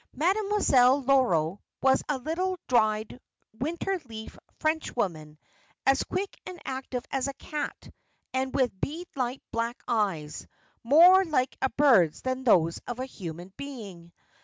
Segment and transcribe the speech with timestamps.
[0.15, 3.19] Mademoiselle Loro was a little, dried,
[3.59, 5.37] winter leaf Frenchwoman,
[5.85, 7.87] as quick and active as a cat
[8.33, 10.47] and with beadlike black eyes,
[10.83, 14.11] more like a bird's than those of a human being.